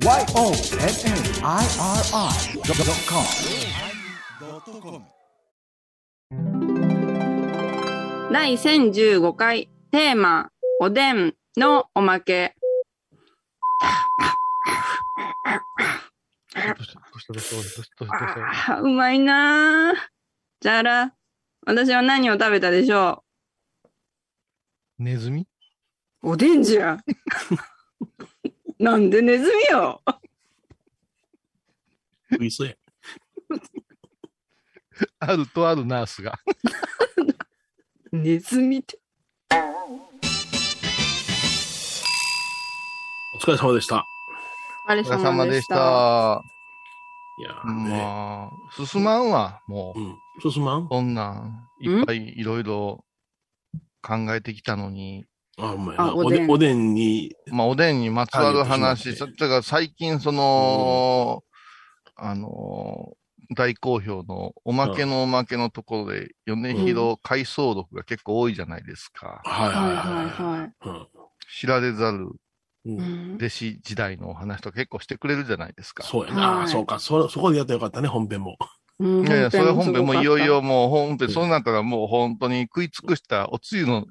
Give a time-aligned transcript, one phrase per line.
[0.00, 0.62] YONNIRI.com
[8.32, 10.50] 第1015回テーマ、
[10.80, 12.54] おでんのおまけ。
[18.06, 19.92] あーうまいな。
[19.92, 19.94] ー
[20.60, 21.12] じゃあら、
[21.66, 23.24] 私は何を食べたでしょ
[24.98, 25.48] ネズミ？
[26.22, 26.98] うおでんじゃ。
[28.78, 30.00] なんでネズミよ。
[32.30, 32.74] 食いそうや。
[35.18, 36.38] あるとあるナースが。
[38.12, 39.00] ネズミって。
[43.34, 44.04] お疲れ様でした。
[44.88, 45.66] お疲れ様でし。
[45.66, 46.42] たた。
[47.40, 47.90] いやーね。
[47.90, 50.00] まあ、進まんわ、もう。
[50.00, 50.02] う
[50.48, 50.52] ん。
[50.52, 50.86] 進まん？
[50.86, 53.04] こんなん、いっぱいいろいろ
[54.02, 55.24] 考えてきたのに、
[55.58, 61.42] あ、お前おでんおでん、おでんに、まあ、おでんにまつわる話、だから最近、その、
[62.16, 63.12] あの、
[63.56, 69.40] 大好評のおまけのおまけのところで、米広回想録が結構多いじゃないですか。
[69.44, 71.08] はいはいはいはいははい。
[71.58, 72.28] 知られざる
[72.86, 76.04] うん弟子時代のお話とか結構してくれるじゃないですか。
[76.04, 76.56] そうやな。
[76.56, 76.98] はいあそうか。
[76.98, 78.56] そ、そこでやったらよかったね、本編も。
[79.00, 80.44] うんいやいや、それ本編もいよい。
[80.44, 84.06] よすもう本編、うんそうなったらもう本当に食い尽くしたおつゆの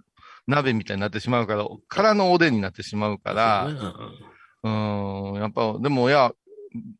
[0.48, 3.70] 鍋みたいになってしまうから、空のおでんになってしまうから、
[4.64, 6.32] そうん、やっぱ、でもいや、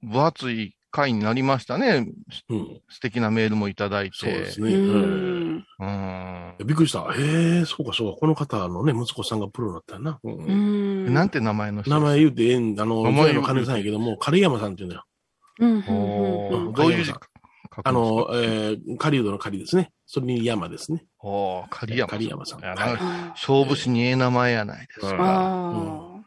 [0.04, 2.08] 分厚い回になりましたね。
[2.50, 2.82] うんうん。
[2.90, 4.18] 素敵なメールもいただいて。
[4.18, 4.74] そうですね。
[4.74, 5.66] ううんん。
[5.80, 6.68] うーん。
[6.68, 7.04] びっくりした。
[7.14, 8.20] へえ、そうかそうか。
[8.20, 10.20] この方のね、息子さんがプロだったよな。
[10.24, 10.52] うんう
[11.10, 11.14] ん。
[11.14, 15.04] なんて名前の人名前言うてええん、あの、名前の金さんやけども、狩山さんっていうのよ。
[15.60, 17.06] うんうんおうんどういう
[17.84, 19.92] あの、えー、狩人の狩りですね。
[20.06, 21.06] それに山ですね。
[21.20, 22.10] おー、狩山。
[22.10, 22.62] 狩山さん。
[22.62, 25.18] 勝負師にええ名前やないですうんか。
[25.20, 26.18] あ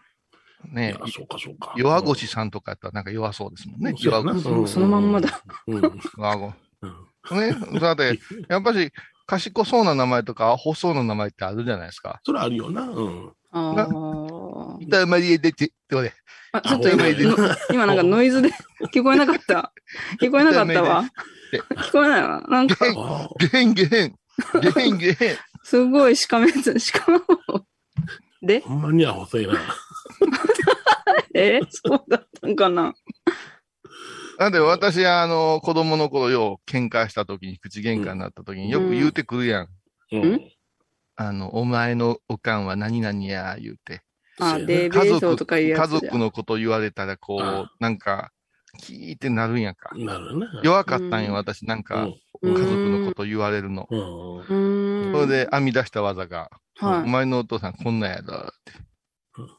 [0.73, 1.75] ねあ、そうかそうか。
[1.77, 3.95] 弱腰さんとかやったらなんか弱そうですもんね。
[3.99, 4.39] 弱腰。
[4.39, 4.67] あ。
[4.69, 5.43] そのまんまだ。
[5.67, 5.81] うん。
[6.17, 6.87] 弱腰う
[7.35, 7.81] んね。
[7.81, 8.91] だって、やっぱり、
[9.27, 12.21] 賢そうな名前とか、アホそうな名前ってあるじゃないですか。
[12.25, 12.83] それあるよな。
[12.83, 13.33] うん。
[13.53, 14.77] ああ。
[14.81, 16.13] 痛まりえでて、ってことで。
[16.53, 17.07] あ、ちょっと今、
[17.71, 18.51] 今なんかノイズで
[18.93, 19.73] 聞こえなかった。
[20.21, 21.05] 聞こえなかったわ。
[21.51, 22.43] で聞こえないわ。
[22.49, 25.17] なんか、あゲンゲン、ゲンゲン。
[25.63, 27.21] すごいしかめつ、しかも。
[28.43, 28.63] で？
[28.65, 29.61] あ、ほんまにアホそうやな。
[31.35, 31.61] え？
[31.69, 32.95] そうだったんかな？
[34.39, 39.69] なんで私、あの、子供の頃よう喧嘩した時に、口喧嘩になった時によく言うてくるやん。
[40.13, 40.41] うん。
[41.17, 44.01] あの、お前のおかんは何々や、言うて。
[44.39, 48.31] あ、デーベとかいう家やつじゃ族のこと言われたら、こあう、なんか、
[48.79, 49.91] キーってなるんやんか。
[49.95, 50.61] なるな。
[50.63, 51.67] 弱かったんよ、うん私。
[51.67, 53.87] なんか、うん家族のこと言われるの。
[53.91, 56.51] それで編み出した技が、
[56.81, 57.09] おはい。
[57.11, 58.73] 前のお父さんこんなんやろ、って
[59.37, 59.51] うん。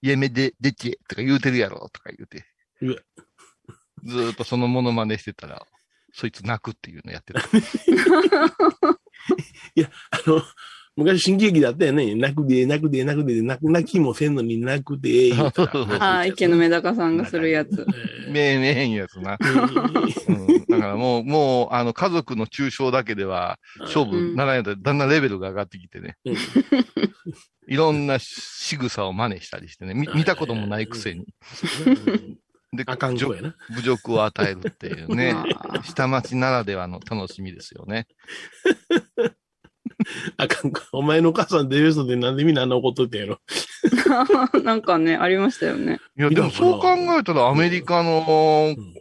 [0.00, 2.46] やめで、でちとか言うてるやろ、とか言うて。
[4.04, 5.66] ずーっとそのモノマネしてたら、
[6.14, 7.40] そいつ泣くっていうのやってた。
[10.10, 10.42] あの、
[10.96, 12.14] 昔新喜劇だったよね。
[12.14, 15.72] 泣くで、泣くで、泣くで、泣く、泣きもせんのに泣くで、言うたら
[16.20, 17.84] あ、池のメダカさんがするやつ。
[18.30, 19.32] めえめえんやつな。
[19.32, 26.16] え ーうん、だからもう、もう、あの、家族の抽象だけでは、勝負ならないと、だんだんレベルが上がってきてね。
[26.24, 26.36] うん
[27.66, 29.94] いろんな仕草を真似したりしてね。
[29.94, 31.24] 見見たこともないくせに。
[32.76, 33.56] で、あかんやな。
[33.74, 35.82] 侮辱を与えるっていうねあ。
[35.82, 38.06] 下町ならではの楽しみですよね。
[40.36, 40.80] あかん子。
[40.92, 43.38] お前のお母さんデビュースでなんでみんなあんな怒っとったんやろ。
[44.62, 45.98] なんかね、ありましたよね。
[46.18, 46.88] いや、でもそう考
[47.18, 48.94] えたらアメリカの、うん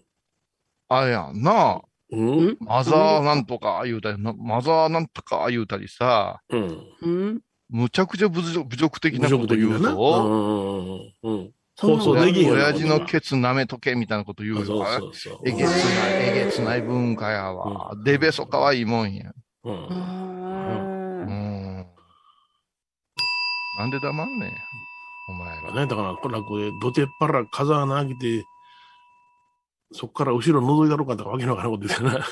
[0.89, 1.81] あれやんな、
[2.11, 2.57] うん？
[2.59, 6.77] マザーなんとか言うたり、なマザーなんとか言うたりさ、うん。
[7.01, 7.41] うん？
[7.69, 9.55] むちゃくちゃ侮辱侮辱的侮なこと。
[9.55, 11.09] 言うぞ。
[11.23, 11.51] うんうんうん。
[11.75, 14.85] そう放送親できへんよ親父のケツ舐めとけみたいなこと言うそうよ。
[14.99, 15.39] そうそう。
[15.45, 15.73] えげつない、
[16.29, 17.95] えげつない文化やわ。
[18.05, 19.31] デベソかわいいもんや。
[19.63, 19.73] うん。
[19.73, 20.92] うあん。
[23.77, 24.53] なんで黙んねん。
[25.29, 25.71] お前ら。
[25.73, 28.45] 何だから、これこれ、どてっぱら風穴開けて、
[29.93, 32.19] そっから後ろ覗いたろかとかわけのわからんことですよな。
[32.19, 32.23] ー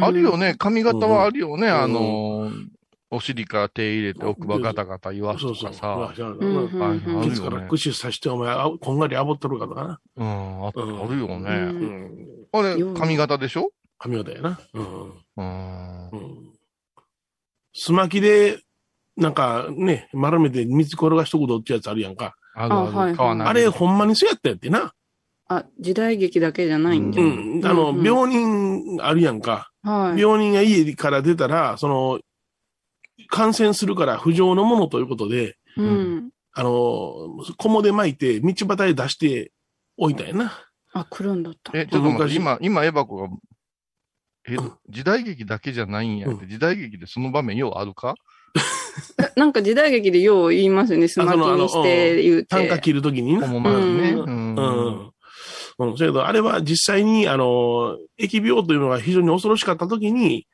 [0.00, 0.54] あるよね。
[0.58, 1.66] 髪型はあるよね。
[1.66, 2.66] うんあのー、
[3.10, 5.72] お尻から手入れて奥歯ガタガタ言わすそうそう。
[5.72, 6.12] とかさ。
[6.14, 7.68] 知らんうんうケツからよね。
[7.68, 10.00] 串刺して、お前、あこんがりあぼっとるかとかな。
[10.16, 11.50] うん、ああうんるようね。
[11.50, 12.26] うん。
[12.52, 13.70] あれよ、髪型でしょ？
[13.98, 14.58] 髪型やな。
[14.72, 15.12] うん。
[15.36, 16.08] うん。
[16.10, 16.52] うん。
[17.74, 18.58] すまきで、
[19.16, 22.34] なんかね、丸めて水転がしとくどっちやつあるやんか。
[22.54, 23.22] あるある。
[23.22, 24.94] あれあれ、ほんまにそうやったやってな。
[25.48, 27.22] あ、時代劇だけじゃないんじゃ。
[27.22, 27.66] うんん。
[27.66, 29.70] あの、うんうん病人あるやんか。
[29.82, 30.20] はい。
[30.20, 32.20] 病人が家から出たら、その、
[33.28, 36.30] 感染するから不浄のものということで、うん。
[36.54, 36.70] あの、
[37.58, 39.52] 小もで巻いて、道端へ出して、
[39.98, 40.52] 置いたんやな。
[40.94, 41.78] あ、来るんだった。
[41.78, 43.28] え、ちょっと待って、昔今、今、エバコが、
[44.48, 48.14] えうん、時代劇だけじゃないんやって、時代劇でその場面ようあるか？
[48.14, 48.14] え
[49.36, 51.08] なんか時代劇でよう言いますよね。
[51.08, 52.46] スマキにして言うて。
[52.46, 53.38] 単価切るときに？
[53.38, 53.48] な。
[53.48, 54.10] ほんまにね。
[54.12, 55.12] ううんうん。
[55.78, 55.96] うん。
[55.96, 60.46] それと、あれは実際に、あの、疫病というのが非常に恐ろしかったときに、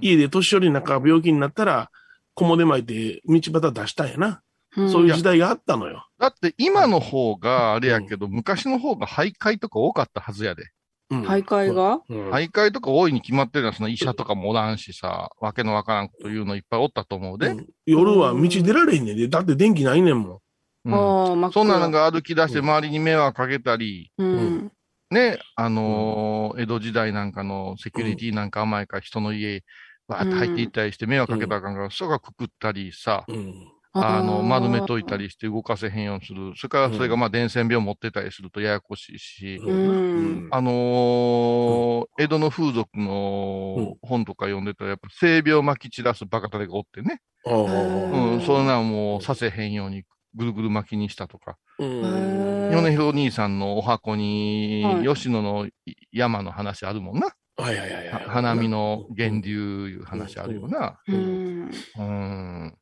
[0.00, 1.90] 家で年寄りなんか病気になったら、
[2.34, 4.42] 木もで巻いて道端出したんやな。
[4.76, 6.06] うんそういう時代があったのよ。
[6.16, 10.70] だって今の方があれやけど、昔の方が徘徊とか多かったはずやで。
[11.10, 12.00] うん徘徊が？
[12.08, 17.48] うん徘徊とか多いに決まってるのは、その医者とかもおらんしさ、わけのわからんこと言うのいっぱいおったと思うで。
[17.48, 19.28] うん夜は道出られへんねんで。
[19.28, 20.38] だって電気ないねんもん。
[20.84, 21.90] うんそんなの暗。
[21.90, 24.72] が歩き出して周りに迷惑かけたり、うん。
[25.10, 29.64] ね、あのー江戸時代なんかのセキュリティなんか甘いから人の家、
[30.06, 33.54] わーって入っていったりして迷惑かけたらあかんから、人がくくったりさ、うん。
[33.92, 35.16] あの、ー丸めといた。
[35.16, 36.52] りして動かせへんようにする。
[36.56, 47.20] それからそれがまあ伝染病持ってたりするとややこしいし、うんあのー江戸の風俗の本とか読んでたら、やっぱ性病撒き散らすバカタレがおってね。
[47.46, 50.04] うん、そんなんもうさせへんように
[50.34, 51.56] ぐるぐる巻きにしたとか。
[51.78, 55.66] うんへ米広兄さんのお箱にはい、吉野の
[56.12, 57.34] 山の話あるもんな。
[57.56, 58.24] はいはいはいはい。
[58.26, 61.00] 花見の源流いう話あるよな。
[61.08, 61.70] うん。
[61.98, 62.74] うん。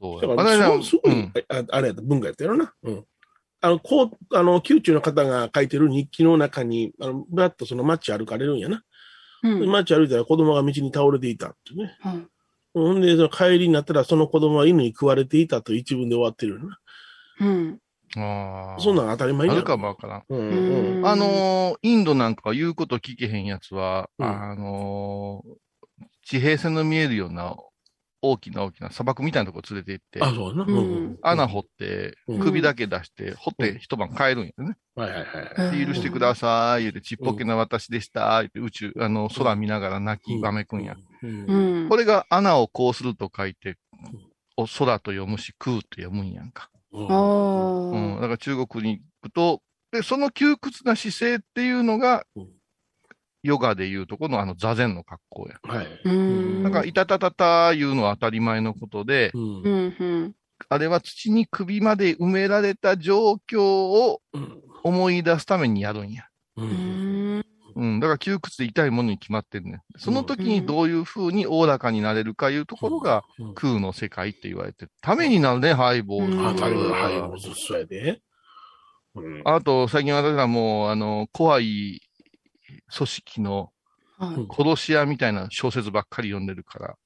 [0.00, 0.36] そうや。
[0.36, 1.32] だから、あれすごいうん。
[1.48, 2.72] ああれやった、文化やったやろな。
[2.82, 3.04] うん。
[3.60, 8.82] あの、こう、あの、宮中の方が書いてる日記の中に、あの、ぶらっとその街歩かれるんやな。
[9.42, 9.70] うん。
[9.70, 11.96] 街歩いたら子供が道に倒れていたってね。
[12.00, 12.26] はい
[12.74, 16.78] ほんで、その帰りになったらその子供は犬に食われていたと一文で終わってるよな。
[17.40, 17.80] うん。
[18.16, 18.80] ああ。
[18.80, 20.24] そんなん当たり前やあるかもわからん。
[20.28, 27.56] うんううんんあのーインドなんかは言うこと聞けへんやつは、うんあのー地平線の見えるような
[28.20, 30.72] 大きな大きな砂漠みたいなとこ連れて行って、あ、そうだな。
[30.72, 34.76] うん穴掘ってうん、首だけ出して、掘って一晩帰るんやね。
[34.94, 35.24] はいはい
[35.68, 35.78] はい。
[35.78, 40.96] で許してください、言うて、ちっぽけな私でした、言って、宇宙、あの、空見ながら泣きわめくんや。
[41.22, 41.44] うん。
[41.46, 41.88] うん。
[41.88, 43.76] これが穴をこうすると書いて、
[44.56, 46.70] お空と読むし、空と読むんやんか。
[46.92, 47.14] うんあ
[47.92, 48.16] うん。
[48.16, 48.20] だあ。
[48.22, 49.62] から中国に行くと、
[49.92, 52.48] で、その窮屈な姿勢っていうのがうん、
[53.42, 55.56] ヨガでいうとこのあの座禅の格好や。
[55.62, 55.86] はい。
[56.04, 56.62] うん。
[56.62, 60.34] なんか、いたたたた言うのは当たり前のことで、うん。
[60.68, 64.62] あれは土に首まで埋められた状況をうん。
[64.84, 66.24] 思い出すためにやるんや。
[66.56, 66.62] う。
[66.62, 67.44] うんん。
[67.74, 68.00] うん。
[68.00, 69.80] だから窮屈で痛いものに決まってんねん。
[69.96, 76.34] その時にどういう風におおらかになれるかいうところがうん、空の世界って言われて、ためになるね、ハイボール。
[76.34, 76.90] うんあ、当たり前
[77.20, 77.40] はい。
[77.40, 78.20] そうやで。
[79.14, 79.42] うん。
[79.44, 82.00] あと、最近私はもう、あの、怖い
[82.94, 83.72] 組織の
[84.18, 86.96] はい殺し屋みたいな小説ばっかり読んでるから、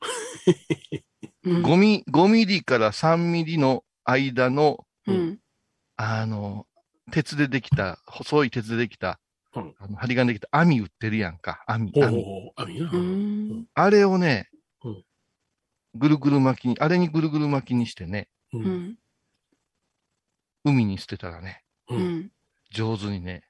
[1.45, 5.39] うん5ミ5ミリから3ミリの間の、うん。
[5.97, 6.67] あの、
[7.11, 9.21] 鉄でできた、細い鉄でできた、
[9.55, 12.23] うんあの針金でできた網売ってるやんか、網、網。
[12.23, 13.67] ほう。
[13.75, 14.49] あ、れをね
[14.85, 15.05] うん、
[15.95, 18.29] ぐるぐる巻きに、あれにぐるぐる巻きにしてね。
[20.65, 21.65] 海に捨てたらね。
[22.71, 23.45] 上手にね、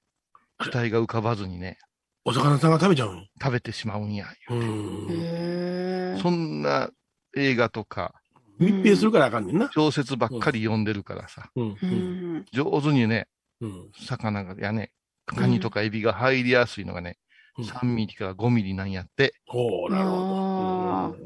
[0.59, 1.79] 機体が浮かばずにね、
[2.25, 3.27] お魚さんが食べちゃうん。
[3.41, 4.27] 食べてしまうんや。
[4.51, 5.07] うん。
[5.11, 6.19] へえ。
[6.23, 6.91] そんな
[7.37, 8.15] 映画とか、
[8.59, 9.71] 密閉するからあかんねんな。
[9.75, 11.69] 小説ばっかり読んでるからさ、うん。
[11.71, 12.37] ううん。
[12.39, 12.45] ん。
[12.53, 13.27] 上手にね、
[13.61, 13.91] うん。
[14.07, 14.93] 魚が、やね、
[15.27, 17.19] カニとかエビが入りやすいのがね、
[17.59, 21.17] うん3ミリから5ミリなんやって、ほう、なるほあど。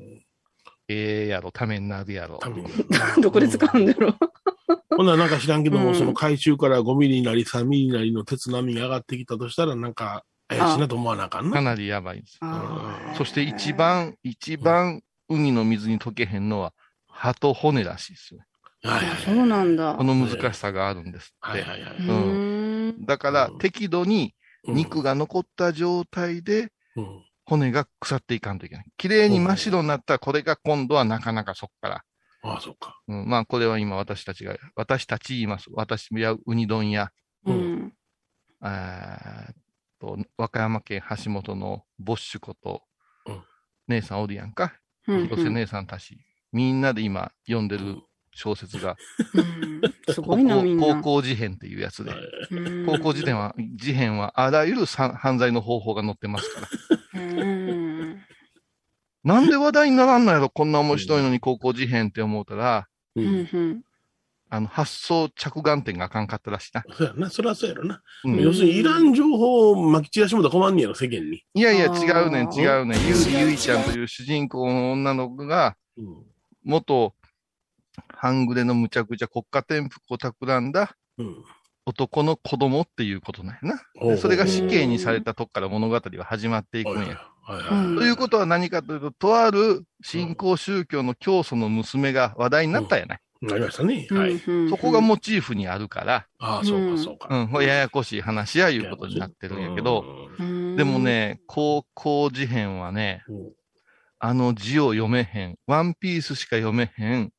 [0.88, 2.40] ええやろ、ためになるやろ。
[3.22, 4.16] どこで使うんだろう。
[4.96, 11.52] ほんならなんか知らんけども、うんその海中から5ミリなり3ミリなりの鉄波が上がってきたとしたら、なんか怪しいなと思わなあかんな。
[11.52, 12.38] かなりやばいです。
[13.16, 16.72] そして一番、一番海の水に溶けへんのは、
[17.08, 18.40] 歯と骨らしいですよ。
[18.82, 19.94] はいはいそうなんだ。
[19.94, 21.58] この難しさがあるんですって。
[21.58, 21.96] はいはいはい。
[21.98, 22.12] う
[22.92, 23.06] ん。
[23.06, 24.34] だからうん、適度に
[24.64, 27.22] うん肉が残った状態で、うん。
[27.44, 28.84] 骨が腐っていかんといけない。
[28.96, 32.04] 綺麗に真っ白になったら、これが今度はなかなかそっから。
[32.42, 33.00] ああ、そっか。
[33.06, 35.66] うん、まあ、これは今私たちが、私たち言います。
[35.72, 37.10] 私やウニ丼や、
[37.44, 37.92] うん。
[38.60, 39.65] あー
[40.00, 42.82] と、和歌山県橋本のボッシュこと
[43.26, 43.42] うん、
[43.88, 44.74] 姉さんおるやんか。
[45.08, 46.18] うん広瀬姉さんたち。
[46.52, 47.96] みんなで今読んでる
[48.32, 48.96] 小説が、
[50.14, 50.22] 高。
[50.36, 52.12] 校高校事変っていうやつで。
[52.50, 56.60] うん高校事変は、事変はあらゆるさ犯罪の方法が載ってますか
[57.14, 57.20] ら。
[57.20, 58.22] うん。
[59.24, 63.22] なんで話題にならんのやろこんな面白いのに高校事変って思うたら、う。
[63.22, 63.48] うんん。
[63.52, 63.82] うん。
[64.48, 66.84] あの、発想着眼点があかんかったらしいな。
[66.94, 67.30] そうやな。
[67.30, 68.00] そりゃそうやろな。
[68.24, 71.42] うん要するに、いらん情報を撒き散らしてもたら困んねやろ、世間に。
[71.54, 73.06] いやいや、違うねん、違うねん。
[73.08, 76.24] ゆうりゆいちゃんという主人公の女の子が、うん。
[76.62, 77.14] 元、
[78.08, 81.44] 半グレのむちゃくちゃ国家転覆を企んだうん。
[81.86, 83.82] 男の子供っていうことなんやな。
[84.00, 87.20] でそれが死刑にされたとこから物語は始まっていくんや。
[87.46, 93.20] ということは何かというと、とある新興宗教の教祖の娘が話題になったやない。
[93.42, 94.06] なりましたね。
[94.10, 94.38] はい。
[94.70, 97.28] そこがモチーフにあるから、ああ、そうか、そうか。
[97.30, 100.04] うん、ややこしい話やいうことになってるんやけど、
[100.38, 103.52] でも、ね、高校事変はね、うん、
[104.18, 105.58] あの字を読めへん。
[105.66, 107.32] ワンピースしか読めへん。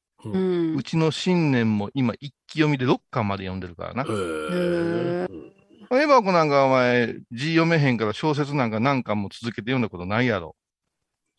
[0.76, 4.06] うちの新年も今一気読みで6巻まで読んでるからなへ。
[4.10, 6.04] え。
[6.04, 10.56] エバコなんかお前字読めへんから小説なんか何巻も続けて読んだことないやろ。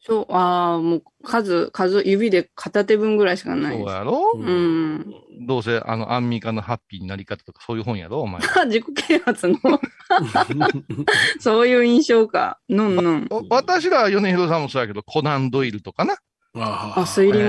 [0.01, 3.79] そう、ああ、もう数、数、指で片手分ぐらいしかない。
[3.79, 4.33] そうやろ？
[4.35, 5.15] ううん。
[5.47, 8.41] どうせあのアンミカのハッピーになり方とかそういう本やろお前。
[8.67, 9.57] 自己啓発の、
[11.41, 12.59] そういう印象か。
[12.69, 13.27] のんのん。
[13.31, 16.15] お私ら米広さんもそうやけど、コナン・ドイルとかな。
[16.55, 17.43] ああ、推理物、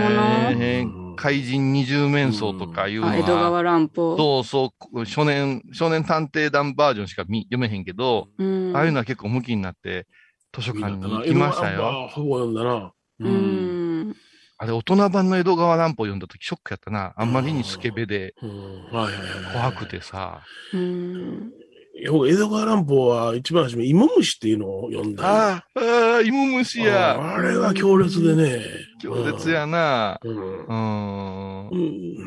[0.62, 4.15] えー怪人二十面相とかいうのあ、江戸は、川乱歩。
[4.15, 8.72] そうそう、少年、少年探偵団バージョンしか見読めへんけど、うん。
[8.74, 10.08] ああいうのは結構向きになって、
[10.53, 11.82] 図書館に行きましたよ。
[11.82, 12.08] よ。
[12.12, 12.91] ほぼ読んだな。
[13.20, 13.29] う。
[13.29, 14.15] ん。
[14.58, 17.13] あれ、大人版の江戸川乱歩読んだ時ショックやったな。
[17.15, 18.84] あんまりにスケベでうん。
[18.91, 19.53] はいはいはい。
[19.53, 20.41] 怖くてさ。
[20.74, 21.51] うん。
[21.98, 22.12] いや。
[22.12, 25.24] 僕江戸川乱歩は一番初め、芋虫っていうのを読んだ。
[25.24, 27.12] ああ、ああ、芋虫や。
[27.12, 28.65] ああれは強烈でね。
[29.01, 30.20] 強烈やな。
[30.24, 30.65] うん。
[30.65, 32.25] ううん。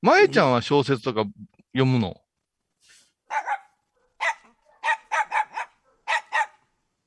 [0.00, 1.24] まえちゃんは小説とか
[1.72, 2.24] 読むのあうん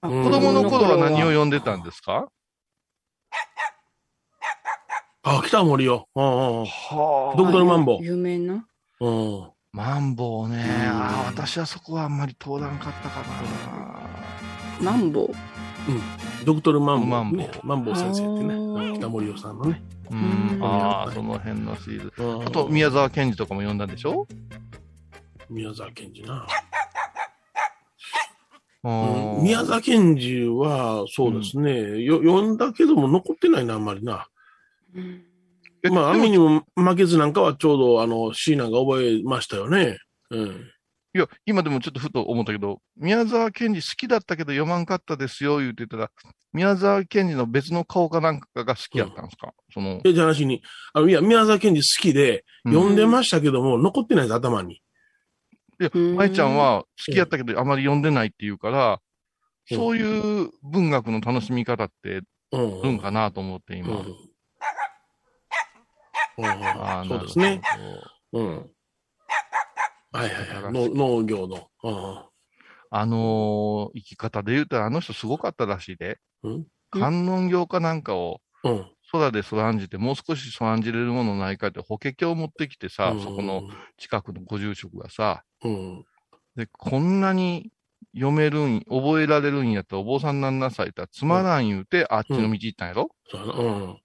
[0.02, 2.28] 子供の頃は何を読んでたんですか？
[5.24, 6.08] あ、北森よ。
[6.16, 6.66] うんうんうん。
[6.66, 8.04] はドクトルマンボウ。
[8.04, 8.66] 有名な？
[9.02, 9.50] うん。
[9.74, 10.56] マンボウね。
[10.58, 13.22] うんああ、私はそこはあんまり通らんかったか
[14.82, 14.92] な。
[14.92, 15.30] マンボウ？
[16.46, 17.52] ドクトルマンボウ、マンボウね。
[17.64, 18.98] マンボウ先生ってね。
[18.98, 19.82] 北森夫さんのね。
[20.12, 20.64] ううんん。
[20.64, 22.14] ああ、その辺のシリーズ。
[22.18, 24.28] うんあと、宮沢賢治とかも読んだでしょ？
[25.50, 26.48] 宮沢賢治な。
[28.84, 34.28] ううん宮沢賢治は、そうですね、よ読んだけども残ってないな、あんまりな。
[35.92, 39.98] まあ、雨にも負けずなんかはちょうど、あの、シーナが覚えましたよね。
[40.32, 40.72] うん。
[41.16, 46.12] いや、今でもちょっとふと思ったけど、宮沢賢治好きだったけど読まんかったですよ、言ってたら、
[46.54, 50.62] 宮沢賢治の別の顔かなんかが好きやったんですか、その、え、じゃあ話に、
[50.94, 54.82] あの、いや、宮沢賢治好きで、うん読んでましたけども、残ってないです、頭に。
[55.80, 58.98] いや、うん舞ちゃんは好きやったけどあまり読んでないって言うから、うん
[59.70, 62.22] そういう文学の楽しみ方って
[62.54, 62.80] うん。
[62.80, 63.86] あるんかなと思ってうん。
[63.86, 63.98] 今。
[63.98, 64.16] うん
[66.38, 67.62] あーそうですね。。
[68.32, 68.48] うん。
[68.58, 68.64] はい
[70.14, 70.72] はいはい。
[70.72, 71.68] の農業の。
[71.84, 72.24] うん
[72.90, 76.18] あのー生き方で言うたらあの人すごかったらしいで。
[76.44, 78.90] うん観音業かなんかをうん。
[79.12, 83.64] 空でそらんじて、もう少しそらんじれるものないかって法華経を持ってきてさ、うんそこの。
[83.98, 86.06] 近くのご住職がさ、うん。
[86.56, 87.72] で、こんなに
[88.14, 93.54] 読めるん、覚えられるんやったらお坊さんなんなさいって言ったらつまらん言うて、あっちの道行ったんやろ、そうやな。
[93.54, 93.98] うん。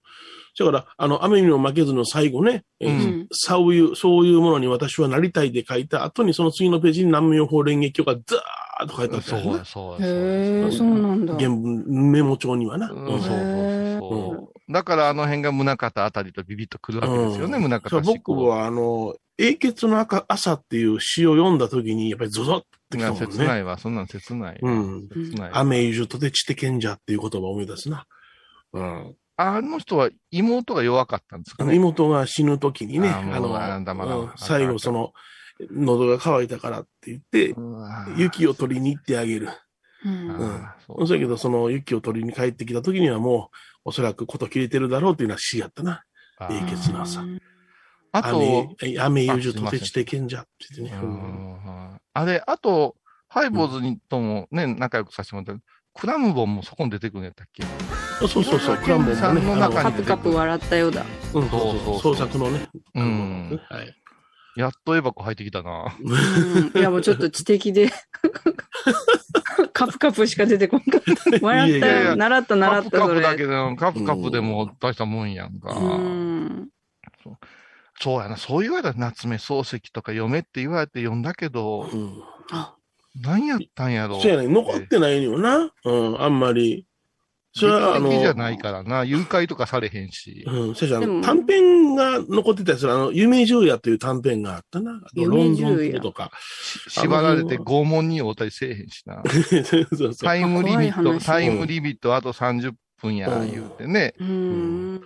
[0.57, 9.65] だから、あの、雨にも負けずの最後ね、えうんうんそういう、そういうものに私はなりたいで書いた後に、その次のページに南無妙法蓮華経がザーッと書いてあったよねそうや、。
[9.65, 10.07] そうや、そう
[10.67, 10.71] へ。
[10.71, 11.33] そうなんだ。
[11.35, 12.91] 原文、メモ帳にはな。
[12.91, 14.71] うんうんそうそうへそう。
[14.71, 18.35] だからあの辺が宗像あたりとビビッとくるわけですよね、うん宗そう像思考。
[18.35, 23.47] 僕は、あの、英傑の赤朝っていう詩を読んだ時に、やっぱりゾゾッってきたもん切ね。
[23.47, 24.59] ないわ、そんなん切ない。
[24.61, 25.09] うん。
[25.09, 25.51] 切ない。
[25.53, 28.05] 雨ゆじとて地て賢者っていう言葉を思い出すな。
[28.73, 29.15] うん。
[29.35, 31.75] あの人は妹が弱かったんですかね。
[31.75, 35.11] 妹が死ぬ時にね、あの、最後その、
[35.71, 37.55] 喉が渇いたからって言って、
[38.17, 39.49] 雪を取りに行ってあげる。
[40.05, 40.31] うん。
[40.31, 41.03] あうん。
[41.03, 46.03] ーそやけど、その雪を取りに帰ってきた時にはもう、おそらくこと切れてるだろうっていうのは詩やったな。
[46.37, 47.23] あ英ー傑の朝。
[48.11, 48.29] あと、
[48.81, 51.99] 雨、雨ゆじとて地て賢者って言ってね。
[52.13, 52.95] あれ、あと、
[53.27, 55.63] ハイボーズにともね、仲良くさせてもらった。
[55.99, 57.63] クラムボンもそこに出てくるんやったっけ？
[58.27, 61.03] そうそうそう、クランボンもんの中にあカプカプ笑ったようだ。
[61.33, 62.67] のうん、そうそう創作のね。
[62.95, 63.61] うん。
[63.69, 63.95] はい。
[64.55, 65.95] やっとエバコ入ってきたな。
[65.99, 66.79] うん。
[66.79, 67.89] いや、もうちょっと知的で、
[69.87, 71.39] カプカプしか出てこんかった。
[71.45, 72.03] 笑ったよ。
[72.09, 73.47] や習った、習カった、そプカプだけれ。
[73.47, 75.73] で、カプカプでも大したもんやんか。
[75.73, 76.69] うん。
[77.99, 82.23] そうやな、そう言われたら夏目漱石とか読めって言われて読んだけど、うん。
[82.51, 82.75] あ、
[83.21, 84.21] 何やったんやろう。
[84.21, 85.71] そうやね、残ってないのよな。
[85.85, 86.85] うん、あんまり。
[87.55, 89.03] それは、あの、じゃないからな。
[89.03, 90.43] 誘拐とかされへんし。
[90.47, 95.01] うん、そやしあの短編が残ってたりする、あの、夢十夜という短編があったな。
[95.15, 96.31] ロンドンとか。
[96.87, 99.21] し縛られて拷問に応対せえへんしな。
[99.29, 100.15] そうそうそう。
[100.15, 105.01] タイムリミット、タイムリミットあと30分や、言うてね、うん。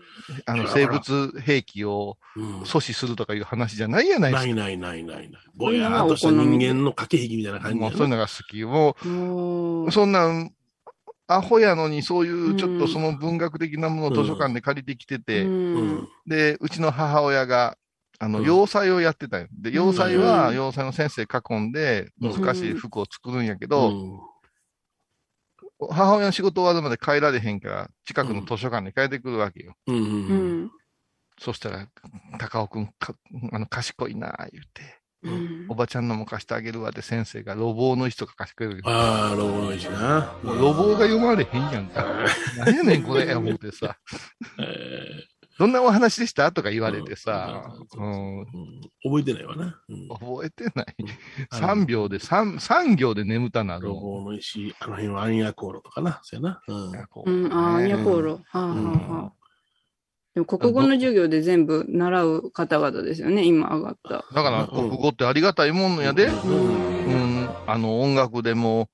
[0.46, 4.54] あの、生物兵器をうん阻止するとかいう話じゃないやないですか。
[4.54, 5.42] ないないないないない。
[5.56, 8.63] ぼやーっとした人間の駆け引きみたいな感じもうそういうのが好き。
[8.63, 10.54] もおう、そんなん、
[11.27, 15.88] アホやのに、そういうちょっうんとその文学的なものを図書館で借りてきてて、ううん。
[16.00, 16.07] ん。
[16.25, 17.77] で、うちの母親が、
[18.19, 18.46] あの、うん。
[18.46, 19.48] 洋裁をやってたよ。
[19.51, 20.55] で、洋裁はうん。
[20.55, 24.19] 洋裁の先生囲んで、うん難しい服を作るんやけうど、ん。
[25.89, 29.75] 母親の仕事終わるまで帰られへんから、近くの図書館に帰ってくるわけよ。
[29.88, 29.96] うん。
[29.96, 30.63] ううん。
[30.65, 30.72] ん。
[31.39, 31.88] そしたら、
[32.39, 33.13] 高尾くん、か
[33.51, 38.82] あの、賢いなあ言うて、うんおばちゃんのも貸してあげるわって先生が、路傍の石とか貸してくれる。
[38.86, 40.38] ああ、ロボの石な。
[40.44, 42.06] もう路傍が読まれへんやんか。
[42.58, 43.98] 何やねん、これ、思ってさ。
[44.60, 45.28] え
[45.60, 48.46] どんなお話でしたとか言われてさ、ううん、
[49.04, 49.82] 覚えてないわな。
[49.90, 50.96] うん覚えてない。
[51.50, 53.96] あの3秒で、三三行で眠たなるロ。
[53.96, 56.20] ボの石、あの辺はアンヤコーロとかな。
[56.22, 56.62] そうやな。
[56.68, 57.52] うんこうん。
[57.52, 57.82] ああ。
[57.82, 59.37] はあはあ。
[60.38, 64.24] でも国語の授業で全部習う方々ですよね、今上がった。
[64.36, 66.27] だから、国語ってありがたいもんやで。
[66.27, 68.88] ううんん、あの、音楽でも、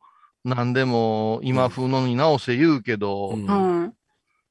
[0.46, 3.92] 何でも、今風のに直せ言うけど、うんは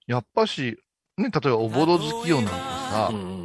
[0.07, 0.77] やっぱし、
[1.17, 2.51] ね、例えば、おぼろ月夜なんて
[2.91, 3.43] さ、うん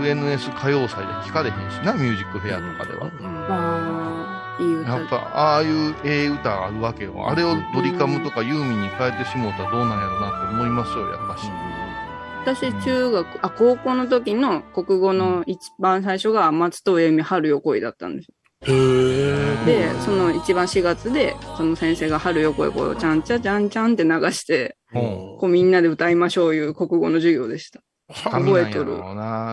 [0.00, 3.10] FNS 歌謡祭で聞かれへんしな、ミュージックフェアとかでは。
[3.20, 4.56] あ。
[4.56, 7.28] ああ、いい歌やっぱ、ああいうええ歌があるわけよ。
[7.28, 11.50] あれをドリカムとかユーミンに変えてしもうたらどうなんやろなと思いますよ、やっぱし。
[12.46, 18.34] 私、中学、あ、高校の時の国語の一番最初が松任谷由実春よ恋だったんですよ。
[18.60, 19.90] へえ。
[19.90, 27.80] で、その一番4月で、その先生が春よ恋恋をちゃんちゃちゃんちゃんって流して、うんこうみんなで歌いましょういう国語の授業でした。
[28.30, 29.02] 覚えとる。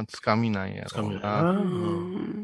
[0.08, 1.40] つかみなんやろうな。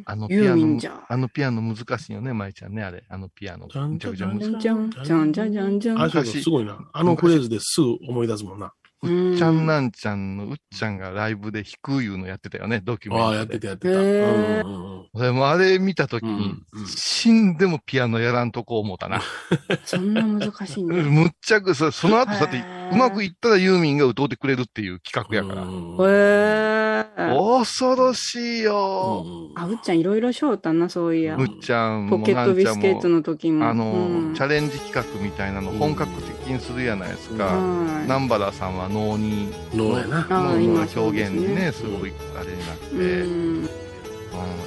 [0.06, 3.04] あのピアノあのピアノ難しいよね、舞ちゃんね、あれ。
[3.08, 3.68] あのピアノ。
[3.68, 4.60] ちゃんめちゃくちゃちゃん難しい。
[4.60, 6.02] じゃん、じゃん、じゃん、じゃん、じゃん。
[6.02, 6.80] あ、すごいな。
[6.92, 8.74] あのフレーズですぐ思い出すもんな。
[9.02, 13.38] うっちゃんなんちゃんのうっちゃんがライブで弾くいうのやってたよね、ドキュメントああ、で。
[13.38, 13.94] やってたやってた。
[13.94, 19.22] へーうんうんうん俺もあれ見たときに、うん死んでもピアノやらんとこ思ったな。
[19.84, 20.96] そんな難しいんだ。
[21.04, 25.64] むっちゃくそ、その後だってうまくいったらユーミンが歌ってくれるっていう企画やから。
[25.64, 26.89] うんへー。
[27.04, 29.26] 恐ろしいよ。
[29.56, 31.46] あ、うっちゃんいろいろしょうたな、そういやむ。
[31.48, 33.68] っちゃんもポケットビスケットの時も。
[33.68, 37.46] あの、うんチャレンジ企画みたいなの本格的にするやないですか。
[37.46, 40.26] はい南原さんは能に、脳やな。
[40.30, 42.96] 能今の表現にね、すそうですねごいあれになって。
[42.96, 43.58] うん。
[43.64, 43.70] うん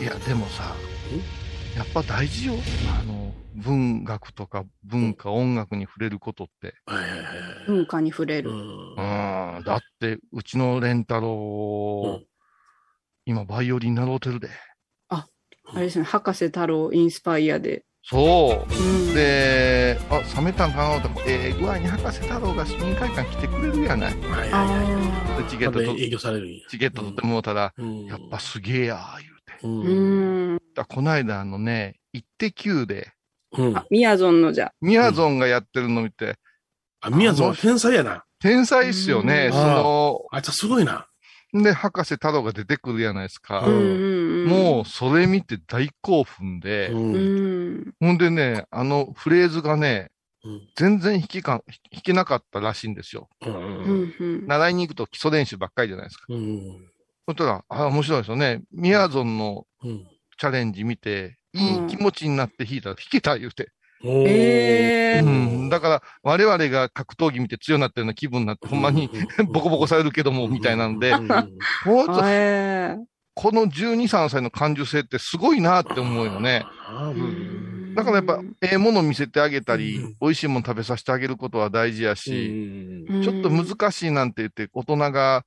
[0.01, 0.75] いや、でもさ、
[1.77, 2.55] やっぱ大事よ。
[3.01, 6.75] あの、文学とか文化、音楽に触れることって。
[6.87, 7.67] はいはいはいはい。
[7.67, 8.51] 文化に触れる。
[8.51, 9.63] うんうん。
[9.65, 12.27] だって、うちのレンタロウ、うん
[13.25, 14.49] 今、バイオリン習うてるで。
[15.75, 17.85] あれですね、博士太郎インスパイアで。
[18.03, 18.73] そう。
[18.73, 24.21] うん、で、あ、冷めたんかなと思って、ええ具合に博士太郎が市民会館来てくれるやない。
[24.21, 25.49] で、はいはいあはい。
[25.49, 26.49] チケットと、影響される。
[26.69, 29.53] チケット取ってもうたら、うんやっぱすげえや、言うて。
[29.53, 29.67] あ。
[29.67, 30.63] うんうん。
[30.75, 33.13] だこないだあのね、イッテ Q で、
[33.59, 34.73] うんあ、みやぞんのじゃ。
[34.81, 36.37] ミヤゾンがやってるの見て、
[37.01, 38.25] あ、宮園は天才やな。
[38.41, 39.47] 天才っすよね。
[39.47, 41.07] うんその、あいつはすごいな。
[41.53, 43.61] で、博士太郎が出てくるやないですか。
[43.61, 47.75] もう、それ見て大興奮で、ううん。
[47.81, 47.95] ん。
[48.01, 50.11] ほんでね、あのフレーズがね、
[50.45, 51.63] うん全然弾きか、
[51.93, 53.29] 弾けなかったらしいんですよ。
[53.47, 53.59] うんう。
[54.07, 54.47] んうん。
[54.49, 56.25] 習いに行くと基礎練習ばっかりじゃないですか。
[56.31, 56.89] うん。
[57.29, 58.63] そしたら、あ、面白いですよね。
[58.73, 60.05] ミヤゾンのうん。
[60.39, 63.71] チャレンジ見て、いい気持ちになって弾いたら弾けた言うて。
[64.05, 65.29] ええうー。
[65.67, 65.69] ん。
[65.69, 69.09] だから、我々が格闘技見て強くなったような気分になって、ほんまに、
[69.53, 72.97] ボコボコされるけども、みたいなんで、うんもうちょっとえ
[73.35, 76.67] この12、3歳の感受性ってすごいなって思うよね。
[77.95, 85.45] だからやっぱ、ええもの見せてあげたりうん、美味しいもの食べさせてあげることは大事やし、うんちょっと難しいなんて言って、大人が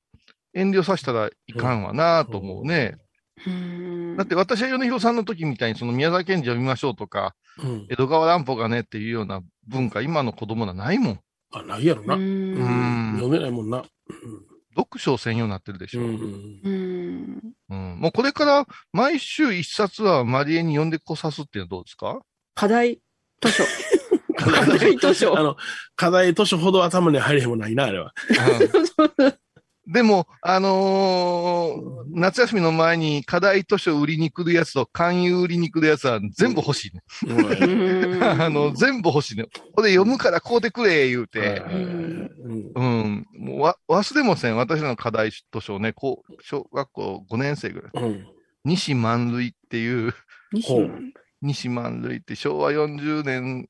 [0.54, 2.96] 遠慮させたらいかんわなと思うね。
[3.46, 11.20] うんだって私は米広さんの時みたいに、その宮沢賢治を見ましょうとか、うん江戸川乱歩がねっていうような文化、今の子供はないもん。
[11.52, 12.14] あ、ないやろな。
[12.14, 13.82] 読めないもんな。
[14.76, 16.00] 読書専用になってるでしょ。
[16.02, 17.98] ううんうん。
[17.98, 22.20] もうこれから毎週一冊はマリエに読んでこさすっていうのはどうですか？
[22.54, 23.00] 課題
[23.42, 23.64] 図書。
[24.36, 25.42] 課題図書 あ。
[25.42, 25.56] の、
[25.94, 28.12] 課題図書ほど頭に入れへんもんないな、あれは。
[29.86, 37.02] でも、あのー夏休みの前に課題図書売りに来るやつと勧誘売りに来るやつは全部欲しいね。
[37.26, 39.46] うん あの、全部欲しいね。
[39.74, 41.62] これ読むから買うてくれ、言うて。
[41.70, 42.26] うん
[42.74, 43.26] うん。
[43.34, 44.56] もうわ、忘れもせん。
[44.56, 48.04] 私らの課題図書ね、こう、小学校5年生ぐらい。
[48.04, 48.26] うん。
[48.64, 50.14] 西万類っていう、
[50.52, 50.72] 西？
[50.80, 50.88] 野
[51.42, 53.68] 西万類って昭和40年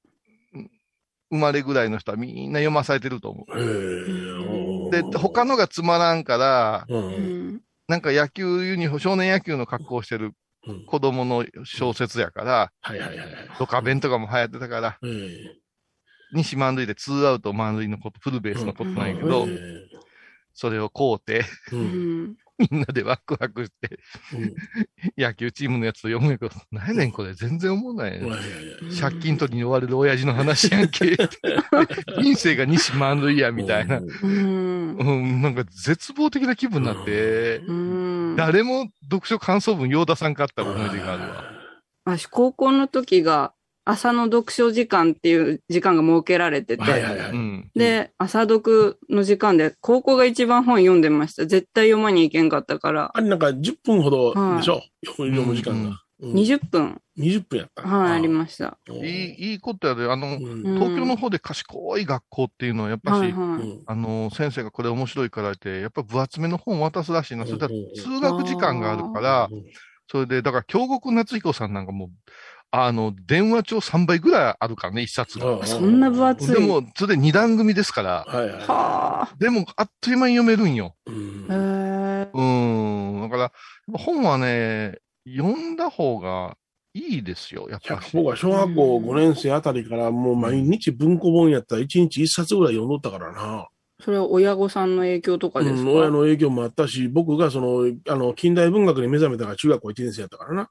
[1.30, 4.65] 生まれぐらいの人はみんな読まされてると思へう。
[4.92, 5.02] え。
[5.02, 6.96] で、他のがつまらんから、う。
[6.96, 7.60] うんん。
[7.88, 10.32] なんか野球ユニフォーム、少年野球の格好をしてる
[10.66, 13.28] うん子供の小説やから、はいはいはいはい。
[13.58, 15.56] ドカベンとかも流行ってたから、ええ
[16.32, 19.86] 西満塁でツーアウト満塁のこと、フルベースのことなんやけど、え
[20.54, 21.44] それを買うて。
[22.58, 23.98] みんなでワクワクして、
[24.34, 24.54] うん
[25.16, 28.28] 野球チームのやつと読むんやけど、何やねんこれ、全然思わないね
[29.00, 31.16] 借金取りに追われる親父の話やんけ。
[32.20, 33.98] 人生が西満塁や、みたいな。
[33.98, 34.96] うん。
[34.96, 38.36] うん、なんか絶望的な気分になって、うん。
[38.36, 41.44] 誰も読書感想文用出さんかった思い出があるわ。
[42.04, 43.52] 私、高校の時が、
[43.88, 47.30] 朝の読書時間っていう時間が設けられてて、はいはいはい。
[47.30, 47.70] うん。
[47.76, 51.46] で、朝読の時間で、高校が一番本読んでました。
[51.46, 54.82] 絶対読まに行けんかったから、あれなんか10分ほどでしょ？
[55.06, 55.90] 読む時間うんが。
[55.90, 57.82] うん20分、20分やった。
[57.82, 58.78] はい、ありました。
[58.88, 63.68] すいい、いいことやで、あの、うん東京の方で賢い学校っていうのは、やっぱし、はい、うはい。
[63.68, 67.44] んあの、先生がこれ面白いからって、やっぱ分厚めの本渡すらしいな。
[67.46, 67.68] それ通
[68.20, 69.50] 学時間があるから、
[70.10, 72.08] それで、だから、京極夏彦さんなんかもう、
[72.70, 75.64] あの、電話帳3倍ぐらいあるからね、一冊が。
[75.66, 76.54] そんな分厚い。
[76.54, 78.58] でも、それで二段組ですから、はいはい。
[78.58, 80.94] はでも、あっという間に読めるんよ。
[81.06, 81.54] うんあ。
[81.54, 82.30] へえ。
[82.32, 83.30] うーん。
[83.30, 83.52] だか
[83.90, 86.56] ら、本はね、読んだ方が
[86.96, 88.16] いいですよ、やっぱし。
[88.16, 93.68] 僕は小学校5年生あたりからもう毎日文庫本やったら1日1冊ぐらい読んどったからな。
[94.02, 100.68] それは親御さんの影響とかですか、うん、親の影響もあったし、僕がその、あの、近代文学に目覚めたのが中学校1年生やったからな。